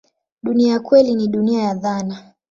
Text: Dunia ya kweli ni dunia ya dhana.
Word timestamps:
Dunia 0.43 0.73
ya 0.73 0.79
kweli 0.79 1.13
ni 1.15 1.27
dunia 1.27 1.61
ya 1.61 1.73
dhana. 1.73 2.33